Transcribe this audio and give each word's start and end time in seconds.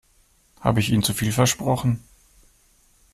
Habe 0.59 0.79
ich 0.79 0.89
Ihnen 0.91 1.03
zu 1.03 1.13
viel 1.13 1.31
versprochen? 1.31 2.03